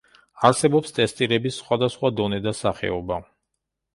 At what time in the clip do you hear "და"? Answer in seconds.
2.47-2.57